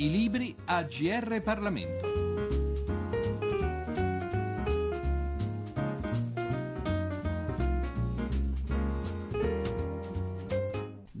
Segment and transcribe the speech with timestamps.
[0.00, 2.20] I libri a GR Parlamento.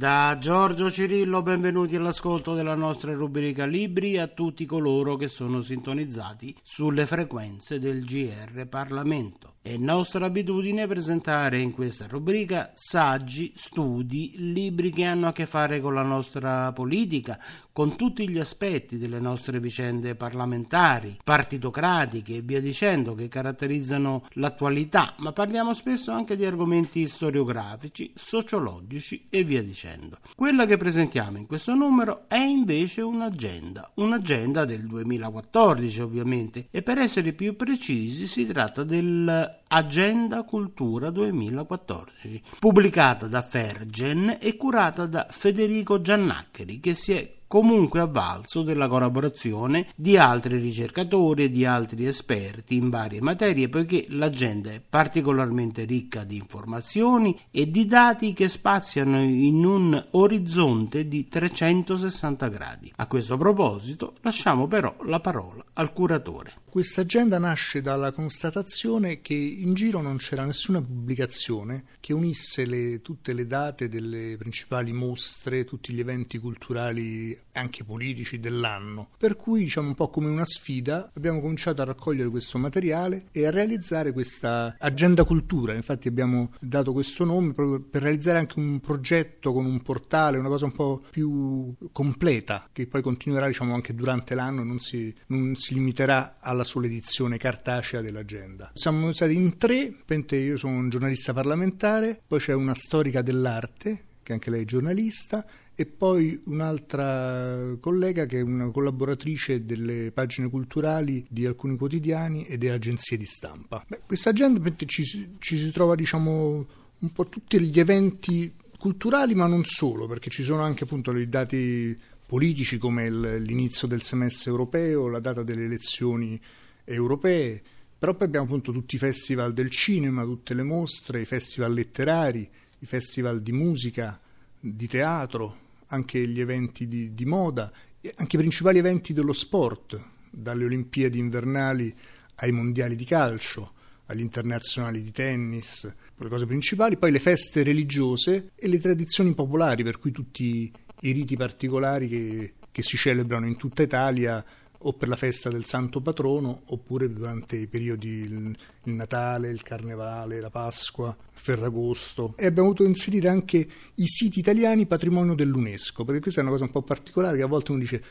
[0.00, 6.56] Da Giorgio Cirillo benvenuti all'ascolto della nostra rubrica Libri a tutti coloro che sono sintonizzati
[6.62, 9.56] sulle frequenze del GR Parlamento.
[9.60, 15.82] È nostra abitudine presentare in questa rubrica saggi, studi, libri che hanno a che fare
[15.82, 17.38] con la nostra politica,
[17.80, 25.14] con tutti gli aspetti delle nostre vicende parlamentari, partitocratiche e via dicendo che caratterizzano l'attualità,
[25.20, 30.18] ma parliamo spesso anche di argomenti storiografici, sociologici e via dicendo.
[30.36, 36.98] Quella che presentiamo in questo numero è invece un'agenda, un'agenda del 2014 ovviamente, e per
[36.98, 45.26] essere più precisi si tratta del Agenda Cultura 2014, pubblicata da Fergen e curata da
[45.30, 52.06] Federico Giannaccheri, che si è comunque avvalso della collaborazione di altri ricercatori e di altri
[52.06, 58.48] esperti in varie materie poiché l'agenda è particolarmente ricca di informazioni e di dati che
[58.48, 62.92] spaziano in un orizzonte di 360 gradi.
[62.94, 66.52] A questo proposito lasciamo però la parola al curatore.
[66.70, 73.02] Questa agenda nasce dalla constatazione che in giro non c'era nessuna pubblicazione che unisse le,
[73.02, 79.08] tutte le date delle principali mostre, tutti gli eventi culturali anche politici dell'anno.
[79.16, 83.46] Per cui, diciamo un po' come una sfida, abbiamo cominciato a raccogliere questo materiale e
[83.46, 85.72] a realizzare questa agenda cultura.
[85.72, 90.48] Infatti abbiamo dato questo nome proprio per realizzare anche un progetto con un portale, una
[90.48, 95.56] cosa un po' più completa, che poi continuerà diciamo anche durante l'anno, non si, non
[95.56, 98.70] si limiterà alla sola edizione cartacea dell'agenda.
[98.74, 99.94] Siamo stati in tre,
[100.36, 105.46] io sono un giornalista parlamentare, poi c'è una storica dell'arte, che anche lei è giornalista,
[105.74, 112.58] e poi un'altra collega che è una collaboratrice delle pagine culturali di alcuni quotidiani e
[112.58, 113.86] delle agenzie di stampa.
[114.06, 115.04] Questa agenda ci,
[115.38, 116.66] ci si trova diciamo
[116.98, 121.28] un po' tutti gli eventi culturali, ma non solo, perché ci sono anche appunto i
[121.28, 121.96] dati
[122.30, 126.40] politici come l'inizio del semestre europeo, la data delle elezioni
[126.84, 127.60] europee,
[127.98, 132.48] però poi abbiamo appunto tutti i festival del cinema, tutte le mostre, i festival letterari,
[132.78, 134.20] i festival di musica,
[134.60, 137.68] di teatro, anche gli eventi di, di moda,
[138.14, 141.92] anche i principali eventi dello sport, dalle Olimpiadi invernali
[142.36, 143.72] ai mondiali di calcio,
[144.06, 149.82] agli internazionali di tennis, le cose principali, poi le feste religiose e le tradizioni popolari,
[149.82, 150.70] per cui tutti
[151.00, 154.44] i riti particolari che, che si celebrano in tutta Italia
[154.82, 159.62] o per la festa del santo patrono oppure durante i periodi il, il, Natale, il
[159.62, 162.34] Carnevale, la Pasqua, Ferragosto.
[162.36, 166.64] E abbiamo voluto inserire anche i siti italiani patrimonio dell'UNESCO perché questa è una cosa
[166.64, 168.02] un po' particolare che a volte uno dice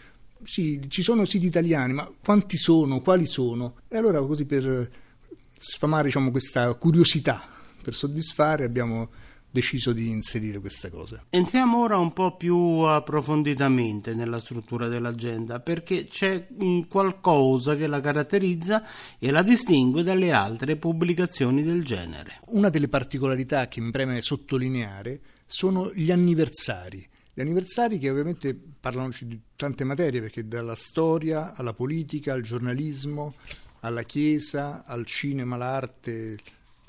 [0.44, 3.78] sì, ci sono siti italiani ma quanti sono, quali sono?
[3.88, 4.90] E allora così per
[5.60, 7.42] sfamare diciamo, questa curiosità
[7.82, 9.10] per soddisfare abbiamo
[9.50, 11.24] deciso di inserire queste cose.
[11.30, 16.48] Entriamo ora un po' più approfonditamente nella struttura dell'agenda perché c'è
[16.88, 18.84] qualcosa che la caratterizza
[19.18, 22.40] e la distingue dalle altre pubblicazioni del genere.
[22.50, 27.08] Una delle particolarità che mi preme sottolineare sono gli anniversari.
[27.34, 33.34] Gli anniversari che ovviamente parlano di tante materie perché dalla storia alla politica, al giornalismo,
[33.82, 36.38] alla chiesa, al cinema, all'arte,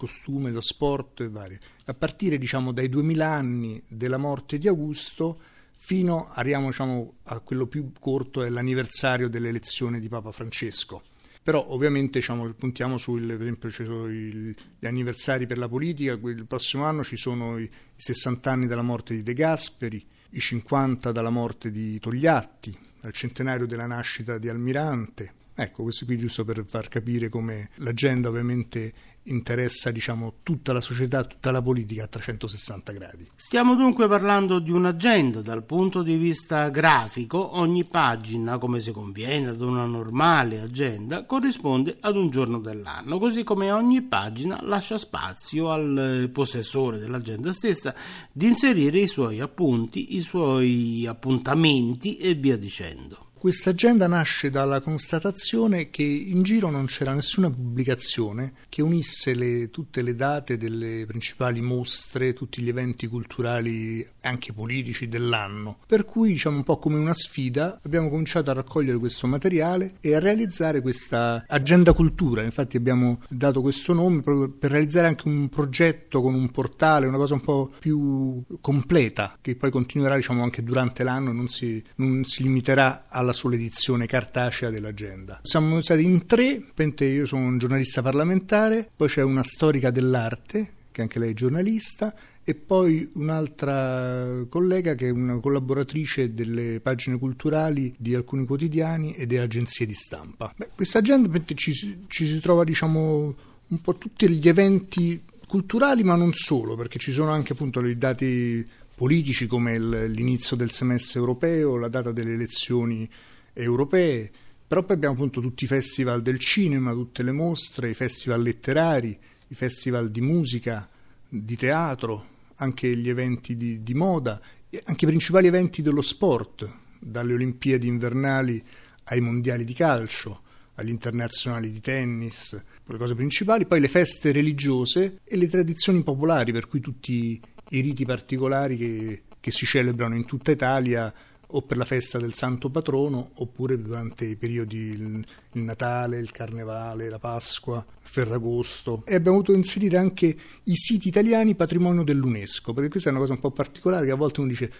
[0.00, 1.60] costume, lo sport e varie.
[1.84, 5.38] A partire diciamo dai 2000 anni della morte di Augusto
[5.76, 11.02] fino arriviamo diciamo, a quello più corto, è l'anniversario dell'elezione di Papa Francesco.
[11.42, 16.46] Però ovviamente diciamo, puntiamo su, per esempio, ci sono gli anniversari per la politica, il
[16.46, 21.30] prossimo anno ci sono i 60 anni dalla morte di De Gasperi, i 50 dalla
[21.30, 25.39] morte di Togliatti, al centenario della nascita di Almirante.
[25.60, 31.22] Ecco, questo qui giusto per far capire come l'agenda ovviamente interessa diciamo, tutta la società,
[31.24, 33.30] tutta la politica a 360 gradi.
[33.36, 39.50] Stiamo dunque parlando di un'agenda dal punto di vista grafico, ogni pagina, come si conviene
[39.50, 45.70] ad una normale agenda, corrisponde ad un giorno dell'anno, così come ogni pagina lascia spazio
[45.70, 47.94] al possessore dell'agenda stessa
[48.32, 53.28] di inserire i suoi appunti, i suoi appuntamenti e via dicendo.
[53.40, 59.70] Questa agenda nasce dalla constatazione che in giro non c'era nessuna pubblicazione che unisse le,
[59.70, 65.78] tutte le date delle principali mostre, tutti gli eventi culturali anche politici dell'anno.
[65.86, 70.14] Per cui, diciamo un po' come una sfida, abbiamo cominciato a raccogliere questo materiale e
[70.14, 72.42] a realizzare questa agenda cultura.
[72.42, 77.16] Infatti abbiamo dato questo nome proprio per realizzare anche un progetto con un portale, una
[77.16, 81.48] cosa un po' più completa, che poi continuerà diciamo anche durante l'anno, non
[81.94, 85.40] non si limiterà alla alla sola edizione cartacea dell'agenda.
[85.42, 86.62] Siamo stati in tre,
[87.04, 92.14] io sono un giornalista parlamentare, poi c'è una storica dell'arte, che anche lei è giornalista,
[92.42, 99.26] e poi un'altra collega che è una collaboratrice delle pagine culturali di alcuni quotidiani e
[99.26, 100.52] delle agenzie di stampa.
[100.74, 101.72] Questa agenda ci,
[102.08, 103.36] ci si trova diciamo
[103.68, 107.98] un po' tutti gli eventi culturali, ma non solo, perché ci sono anche appunto i
[107.98, 108.66] dati
[109.00, 113.08] politici come l'inizio del semestre europeo, la data delle elezioni
[113.54, 114.30] europee,
[114.68, 119.18] però poi abbiamo appunto tutti i festival del cinema, tutte le mostre, i festival letterari,
[119.48, 120.86] i festival di musica,
[121.26, 122.26] di teatro,
[122.56, 124.38] anche gli eventi di, di moda,
[124.84, 128.62] anche i principali eventi dello sport, dalle Olimpiadi invernali
[129.04, 130.42] ai mondiali di calcio,
[130.74, 132.52] agli internazionali di tennis,
[132.84, 137.40] le cose principali, poi le feste religiose e le tradizioni popolari, per cui tutti
[137.70, 141.12] i riti particolari che, che si celebrano in tutta Italia
[141.52, 147.08] o per la festa del santo patrono oppure durante i periodi il, Natale, il Carnevale,
[147.08, 149.02] la Pasqua, Ferragosto.
[149.04, 153.32] E abbiamo voluto inserire anche i siti italiani patrimonio dell'UNESCO perché questa è una cosa
[153.32, 154.72] un po' particolare che a volte uno dice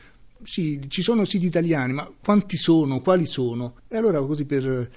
[0.42, 3.80] sì, ci sono siti italiani ma quanti sono, quali sono?
[3.88, 4.90] E allora così per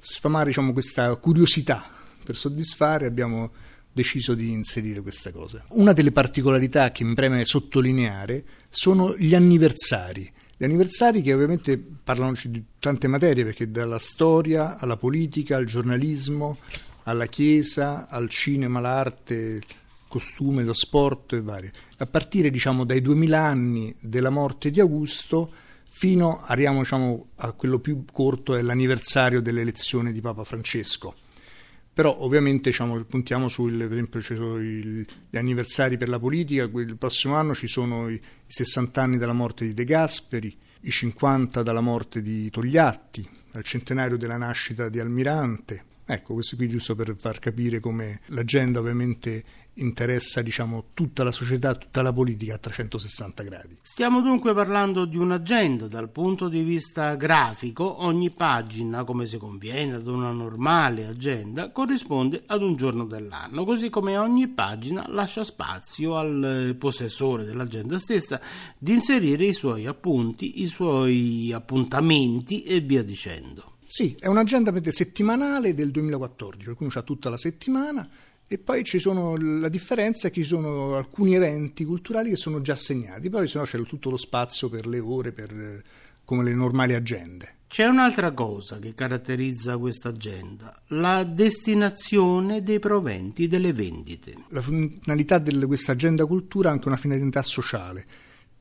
[0.00, 1.84] sfamare diciamo, questa curiosità
[2.24, 3.52] per soddisfare abbiamo
[3.92, 5.64] deciso di inserire questa cosa.
[5.70, 10.30] Una delle particolarità che mi preme sottolineare sono gli anniversari.
[10.56, 16.58] Gli anniversari che ovviamente parlano di tante materie, perché dalla storia alla politica, al giornalismo,
[17.04, 19.64] alla chiesa, al cinema, all'arte, il
[20.08, 21.72] costume, lo sport e varie.
[21.98, 25.50] A partire diciamo dai 2000 anni della morte di Augusto
[25.88, 31.14] fino arriviamo diciamo, a quello più corto, è l'anniversario dell'elezione di Papa Francesco.
[31.94, 36.96] Però ovviamente diciamo, puntiamo su, per esempio, ci sono gli anniversari per la politica, il
[36.96, 41.82] prossimo anno ci sono i 60 anni dalla morte di De Gasperi, i 50 dalla
[41.82, 45.84] morte di Togliatti, al centenario della nascita di Almirante.
[46.12, 49.44] Ecco, questo qui giusto per far capire come l'agenda ovviamente
[49.76, 53.78] interessa diciamo, tutta la società, tutta la politica a 360 gradi.
[53.80, 59.94] Stiamo dunque parlando di un'agenda dal punto di vista grafico, ogni pagina, come si conviene
[59.94, 66.16] ad una normale agenda, corrisponde ad un giorno dell'anno, così come ogni pagina lascia spazio
[66.18, 68.38] al possessore dell'agenda stessa
[68.76, 73.71] di inserire i suoi appunti, i suoi appuntamenti e via dicendo.
[73.92, 78.08] Sì, è un'agenda settimanale del 2014, per cui ha tutta la settimana
[78.46, 82.62] e poi ci sono, la differenza è che ci sono alcuni eventi culturali che sono
[82.62, 85.84] già segnati, poi se no c'è tutto lo spazio per le ore, per,
[86.24, 87.56] come le normali agende.
[87.68, 94.36] C'è un'altra cosa che caratterizza questa agenda, la destinazione dei proventi delle vendite.
[94.48, 98.06] La finalità di questa agenda cultura è anche una finalità sociale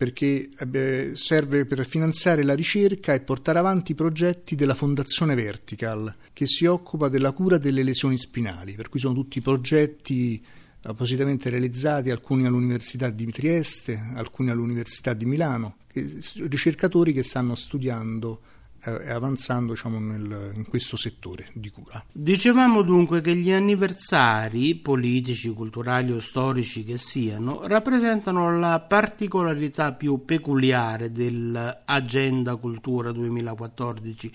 [0.01, 6.15] perché eh, serve per finanziare la ricerca e portare avanti i progetti della Fondazione Vertical,
[6.33, 10.44] che si occupa della cura delle lesioni spinali, per cui sono tutti progetti
[10.81, 18.42] appositamente realizzati, alcuni all'Università di Trieste, alcuni all'Università di Milano, ricercatori che stanno studiando
[18.83, 22.04] avanzando diciamo, nel, in questo settore di cura.
[22.12, 30.25] Dicevamo dunque che gli anniversari politici, culturali o storici che siano rappresentano la particolarità più
[30.25, 34.32] peculiare dell'Agenda Cultura 2014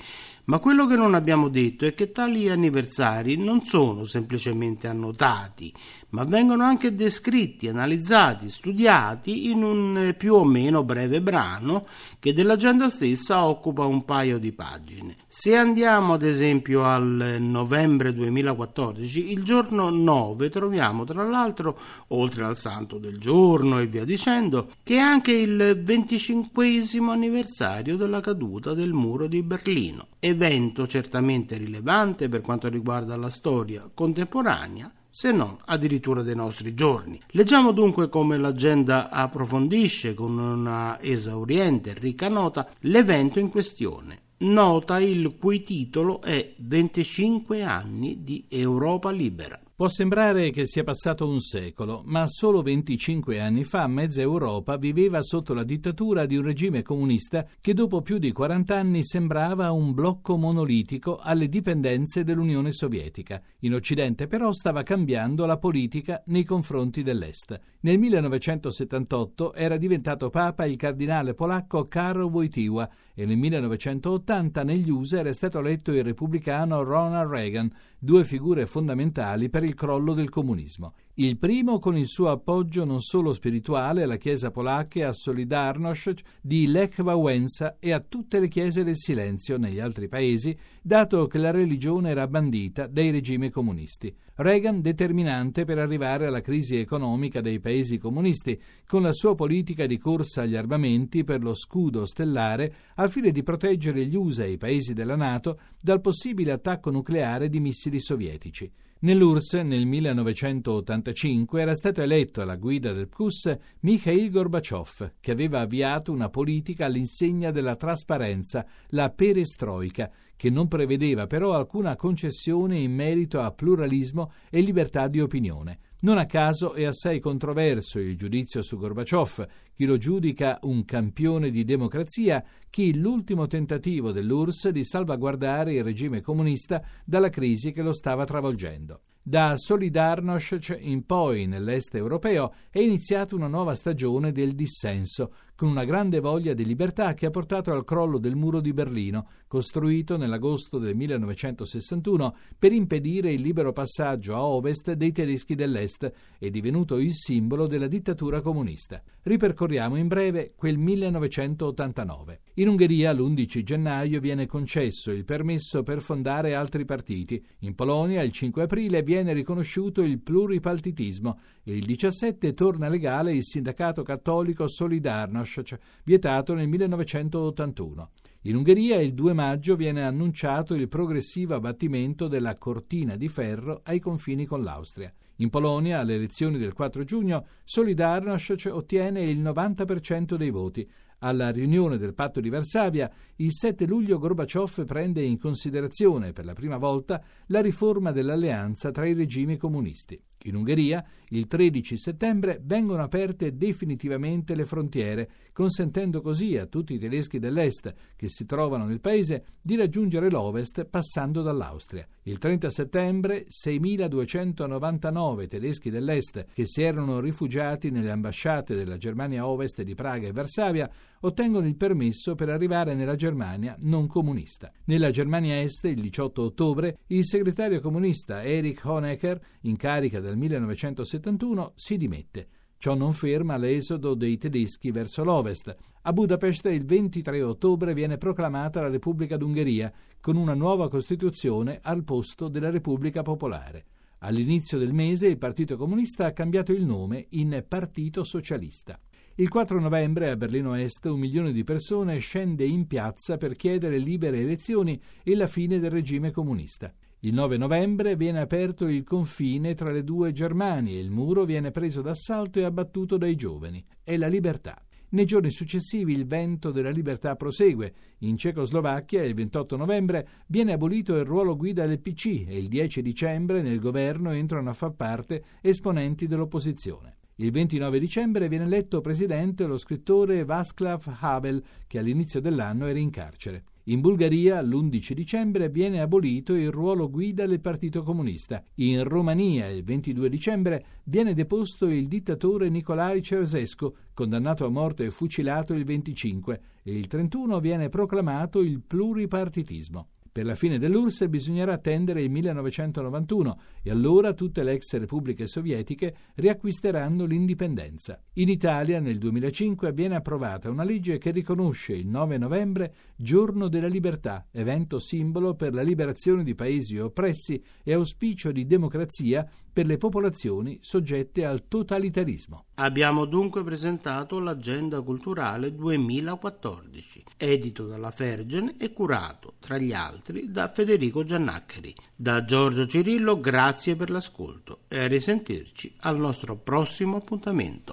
[0.47, 5.73] ma quello che non abbiamo detto è che tali anniversari non sono semplicemente annotati,
[6.11, 11.87] ma vengono anche descritti, analizzati, studiati in un più o meno breve brano
[12.19, 15.17] che dell'agenda stessa occupa un paio di pagine.
[15.29, 22.57] Se andiamo ad esempio al novembre 2014, il giorno 9 troviamo tra l'altro, oltre al
[22.57, 28.93] santo del giorno e via dicendo, che è anche il 25 anniversario della caduta del
[28.93, 36.21] muro di Berlino, evento certamente rilevante per quanto riguarda la storia contemporanea, se non addirittura
[36.21, 37.19] dei nostri giorni.
[37.29, 45.01] Leggiamo dunque come l'agenda approfondisce con una esauriente e ricca nota l'evento in questione nota
[45.01, 49.59] il cui titolo è 25 anni di Europa libera.
[49.77, 55.21] Può sembrare che sia passato un secolo, ma solo 25 anni fa mezza Europa viveva
[55.21, 59.93] sotto la dittatura di un regime comunista che dopo più di 40 anni sembrava un
[59.93, 63.43] blocco monolitico alle dipendenze dell'Unione Sovietica.
[63.61, 67.61] In Occidente però stava cambiando la politica nei confronti dell'Est.
[67.81, 75.21] Nel 1978 era diventato papa il cardinale polacco Karol Wojtyła e nel 1980 negli USA
[75.21, 80.93] era stato eletto il repubblicano Ronald Reagan, due figure fondamentali per il crollo del comunismo.
[81.19, 86.67] Il primo con il suo appoggio non solo spirituale alla Chiesa polacca a Solidarność di
[86.67, 91.51] Lech Wałęsa e a tutte le chiese del silenzio negli altri paesi, dato che la
[91.51, 94.15] religione era bandita dai regimi comunisti.
[94.35, 99.97] Reagan determinante per arrivare alla crisi economica dei paesi comunisti, con la sua politica di
[99.97, 104.59] corsa agli armamenti per lo scudo stellare al fine di proteggere gli USA e i
[104.59, 108.71] paesi della Nato dal possibile attacco nucleare di missili sovietici.
[109.07, 116.11] Nell'URSS nel 1985 era stato eletto alla guida del PQS Mikhail Gorbaciov, che aveva avviato
[116.11, 123.41] una politica all'insegna della trasparenza, la perestroica, che non prevedeva però alcuna concessione in merito
[123.41, 125.79] a pluralismo e libertà di opinione.
[125.99, 131.51] Non a caso è assai controverso il giudizio su Gorbaciov, chi lo giudica un campione
[131.51, 137.95] di democrazia, chi l'ultimo tentativo dell'URSS di salvaguardare il regime comunista dalla crisi che lo
[137.95, 139.01] stava travolgendo.
[139.29, 145.85] Da Solidarność in poi, nell'est europeo, è iniziata una nuova stagione del dissenso, con una
[145.85, 150.79] grande voglia di libertà che ha portato al crollo del muro di Berlino, costruito nell'agosto
[150.79, 157.13] del 1961 per impedire il libero passaggio a ovest dei tedeschi dell'est e divenuto il
[157.13, 159.03] simbolo della dittatura comunista.
[159.23, 162.41] Ripercorriamo in breve quel 1989.
[162.55, 167.43] In Ungheria l'11 gennaio viene concesso il permesso per fondare altri partiti.
[167.61, 173.45] In Polonia il 5 aprile viene riconosciuto il pluripartitismo e il 17 torna legale il
[173.45, 178.11] sindacato cattolico Solidarność, vietato nel 1981.
[178.43, 183.99] In Ungheria il 2 maggio viene annunciato il progressivo abbattimento della cortina di ferro ai
[183.99, 185.13] confini con l'Austria.
[185.41, 191.99] In Polonia, alle elezioni del 4 giugno, Solidarność ottiene il 90% dei voti, alla riunione
[191.99, 197.23] del patto di Varsavia, il 7 luglio Gorbaciov prende in considerazione per la prima volta
[197.47, 200.21] la riforma dell'alleanza tra i regimi comunisti.
[200.45, 206.99] In Ungheria, il 13 settembre, vengono aperte definitivamente le frontiere, consentendo così a tutti i
[206.99, 212.07] tedeschi dell'Est che si trovano nel paese di raggiungere l'Ovest passando dall'Austria.
[212.23, 219.83] Il 30 settembre, 6.299 tedeschi dell'Est che si erano rifugiati nelle ambasciate della Germania Ovest
[219.83, 220.89] di Praga e Varsavia
[221.21, 224.73] ottengono il permesso per arrivare nella Germania non comunista.
[224.85, 231.73] Nella Germania Est, il 18 ottobre, il segretario comunista Erich Honecker, in carica dal 1971,
[231.75, 232.49] si dimette.
[232.79, 235.75] Ciò non ferma l'esodo dei tedeschi verso l'ovest.
[236.03, 242.05] A Budapest il 23 ottobre viene proclamata la Repubblica d'Ungheria, con una nuova Costituzione al
[242.05, 243.87] posto della Repubblica Popolare.
[244.19, 248.99] All'inizio del mese il Partito Comunista ha cambiato il nome in Partito Socialista.
[249.39, 253.99] Il 4 novembre a Berlino Est un milione di persone scende in piazza per chiedere
[253.99, 256.91] libere elezioni e la fine del regime comunista.
[257.21, 262.01] Il 9 novembre viene aperto il confine tra le due Germanie il muro viene preso
[262.01, 263.85] d'assalto e abbattuto dai giovani.
[264.03, 264.83] È la libertà.
[265.11, 267.93] Nei giorni successivi il vento della libertà prosegue.
[268.21, 273.03] In Cecoslovacchia il 28 novembre viene abolito il ruolo guida del PC e il 10
[273.03, 277.19] dicembre nel governo entrano a far parte esponenti dell'opposizione.
[277.39, 283.11] Il 29 dicembre viene eletto presidente lo scrittore Václav Havel, che all'inizio dell'anno era in
[283.11, 283.65] carcere.
[283.89, 288.65] In Bulgaria, l'11 dicembre, viene abolito il ruolo guida del Partito Comunista.
[288.77, 295.11] In Romania, il 22 dicembre, viene deposto il dittatore Nicolae Ceausescu, condannato a morte e
[295.11, 300.09] fucilato il 25, e il 31 viene proclamato il pluripartitismo.
[300.37, 306.15] Per la fine dell'URSS bisognerà attendere il 1991 e allora tutte le ex repubbliche sovietiche
[306.35, 308.21] riacquisteranno l'indipendenza.
[308.35, 313.87] In Italia nel 2005 viene approvata una legge che riconosce il 9 novembre giorno della
[313.87, 319.99] libertà, evento simbolo per la liberazione di paesi oppressi e auspicio di democrazia per le
[319.99, 322.65] popolazioni soggette al totalitarismo.
[322.77, 330.73] Abbiamo dunque presentato l'Agenda Culturale 2014, edito dalla Fergen e curato, tra gli altri, da
[330.73, 331.95] Federico Giannaccheri.
[332.17, 337.93] Da Giorgio Cirillo grazie per l'ascolto e a risentirci al nostro prossimo appuntamento.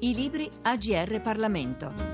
[0.00, 2.13] I libri AGR Parlamento.